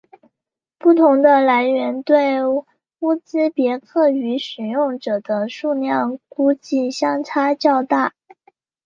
[0.79, 2.65] 不同的来源对乌
[3.23, 8.15] 兹别克语使用者的数量估计相差较大。